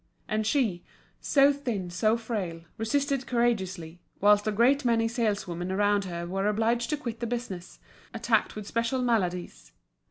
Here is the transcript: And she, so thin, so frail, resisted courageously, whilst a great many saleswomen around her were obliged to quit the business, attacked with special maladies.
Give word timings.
And 0.27 0.47
she, 0.47 0.83
so 1.19 1.53
thin, 1.53 1.91
so 1.91 2.17
frail, 2.17 2.61
resisted 2.79 3.27
courageously, 3.27 4.01
whilst 4.19 4.47
a 4.47 4.51
great 4.51 4.83
many 4.83 5.07
saleswomen 5.07 5.71
around 5.71 6.05
her 6.05 6.25
were 6.25 6.47
obliged 6.47 6.89
to 6.89 6.97
quit 6.97 7.19
the 7.19 7.27
business, 7.27 7.77
attacked 8.11 8.55
with 8.55 8.65
special 8.65 9.03
maladies. 9.03 9.73